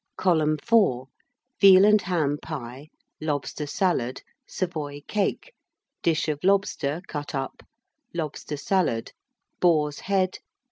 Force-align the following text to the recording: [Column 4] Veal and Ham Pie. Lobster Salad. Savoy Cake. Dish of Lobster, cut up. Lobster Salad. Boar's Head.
[Column 0.17 0.57
4] 0.65 1.05
Veal 1.59 1.85
and 1.85 2.01
Ham 2.01 2.39
Pie. 2.41 2.89
Lobster 3.21 3.67
Salad. 3.67 4.23
Savoy 4.47 5.01
Cake. 5.07 5.53
Dish 6.01 6.27
of 6.27 6.43
Lobster, 6.43 7.03
cut 7.07 7.35
up. 7.35 7.61
Lobster 8.11 8.57
Salad. 8.57 9.11
Boar's 9.59 9.99
Head. 9.99 10.39